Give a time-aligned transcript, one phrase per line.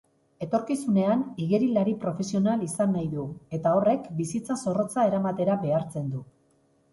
[0.43, 3.27] Etorkizunean igerilari profesional izan nahi du
[3.59, 6.25] eta horrek bizitza zorrotza eramatera behartzen du.